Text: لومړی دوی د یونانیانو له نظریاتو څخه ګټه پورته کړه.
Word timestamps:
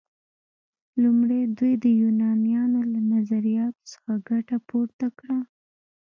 لومړی 1.03 1.41
دوی 1.57 1.73
د 1.83 1.85
یونانیانو 2.01 2.79
له 2.93 2.99
نظریاتو 3.13 3.81
څخه 3.91 4.11
ګټه 4.29 4.57
پورته 4.69 5.07
کړه. 5.19 5.37